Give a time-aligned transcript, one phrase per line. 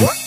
[0.00, 0.21] What?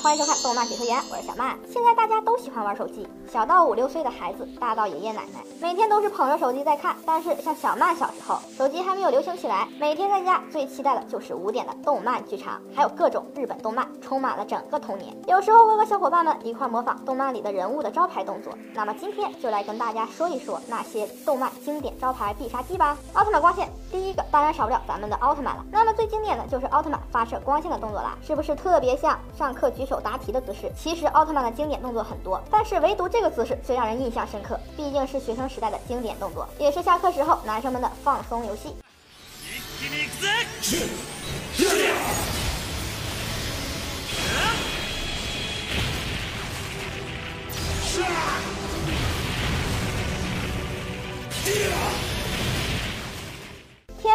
[0.00, 1.58] 欢迎收看动漫解说员，我是小曼。
[1.68, 6.94] 现在大家都喜欢玩手机，小到五六岁的孩子，大到爷爷奶奶，每天都是捧着手机在看。
[7.04, 15.14] 但是像小曼小时候，手机还没有流行起来，每天在家最期待的就是五点的动漫剧场，还有各种日本动漫，充满了整个童年。
[15.26, 18.52] 有时候会和小伙伴们一块模仿动漫里的人物的招牌动作。
[18.74, 22.96] 那么今天就来跟大家说一说那些动漫经典招牌必杀技吧。
[23.14, 25.64] 奥特曼光线，第一个当然少不了咱们的奥特曼了。
[25.72, 30.70] 那么最经典的就是奥特曼发射光线的动作啦，是不是特别像上课举手答题的姿势？
[30.76, 38.74] 其实奥特曼的经典动作很多，但是唯独这个姿势最让人印象深刻，毕竟是学生时代的经典动作，也是下课时候男生们的放松游戏。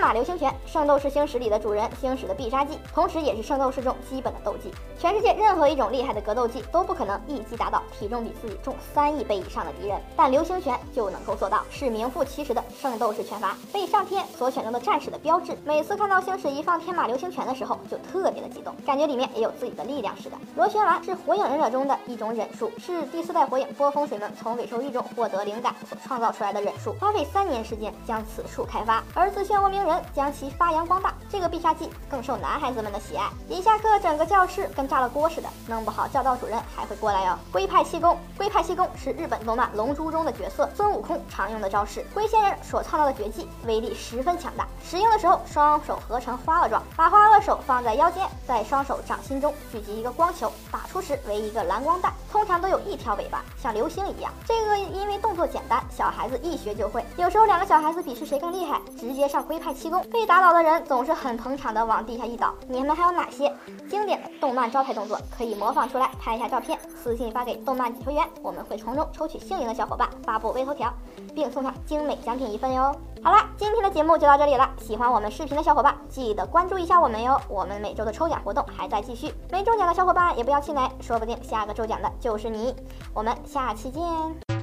[0.00, 4.72] 马流星拳，圣斗士星矢里的主人星矢的必杀技，同时也是圣斗士中基本的斗技。
[4.98, 15.56] 全世界任何一种厉害的格斗技都不可能一击打倒体重比自己重三亿倍以上的敌人，但流星拳就能够做到，是名副其实的圣斗士拳法，被上天所选中的战士的标志。
[15.64, 20.36] 每次看到星矢一放天马流星拳的时候，就特别的激动，感觉里面也有自己的力量似的。
[20.56, 31.14] 螺旋丸是火影忍者中的一种忍术，是第四代火影波风水门从尾兽玉中获得灵感所创造出来的忍术，花费三年时间将此术开发，而自漩涡鸣人将其发扬光大。
[31.30, 37.38] 这个必杀技更受男孩子们的喜爱，一下课整个教室跟炸了锅似的，弄不好教导主任还会过来哟。
[37.52, 44.66] 龟派气功，龟派气功是日本动漫《龙珠》中的角色孙悟空常用的招式，龟仙人所创造的绝技，威力十分强大。
[44.84, 54.32] 使用的时候，双手合成花萼状，把花萼手放在腰间，在双手掌心中聚集一个光球，打出时为一个蓝光弹，通常都有一条尾巴，像流星一样。
[54.44, 57.04] 这个因为动作简单，小孩子一学就会。
[57.16, 62.52] 有时候两个小孩子比试谁更厉害，直接上龟派气功，被打倒的人总是很捧场的往地下一倒。
[62.68, 63.50] 你们还有哪些
[63.88, 66.10] 经典的动漫招牌动作可以模仿出来？
[66.20, 70.92] 拍一下照片，私信发给动漫解说员，我们会从中抽取幸运的小伙伴，发布微头条，
[71.34, 72.94] 并送上精美奖品一份哟。
[73.24, 74.68] 好啦，今天的节目就到这里了。
[74.78, 77.40] 喜欢我们视频的小伙伴，记得关注一下我们哟。
[77.48, 82.76] 我们每周的抽奖活动还在继续，没中奖的小伙伴也不要气馁，说不定下个中奖的就是你。
[83.14, 84.59] 我们下期见。